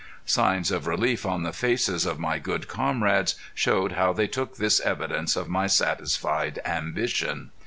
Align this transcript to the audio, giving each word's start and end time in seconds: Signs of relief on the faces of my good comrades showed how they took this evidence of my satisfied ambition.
Signs 0.25 0.71
of 0.71 0.87
relief 0.87 1.27
on 1.27 1.43
the 1.43 1.53
faces 1.53 2.07
of 2.07 2.17
my 2.17 2.39
good 2.39 2.67
comrades 2.67 3.35
showed 3.53 3.91
how 3.91 4.13
they 4.13 4.25
took 4.25 4.57
this 4.57 4.79
evidence 4.79 5.35
of 5.35 5.47
my 5.47 5.67
satisfied 5.67 6.59
ambition. 6.65 7.51